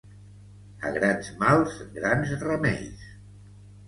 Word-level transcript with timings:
A 0.87 0.93
grans 0.95 1.29
mals, 1.43 1.75
grans 1.97 2.33
remeis. 2.45 3.05